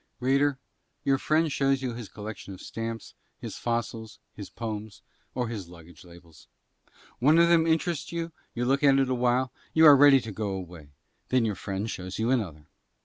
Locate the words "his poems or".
4.33-5.47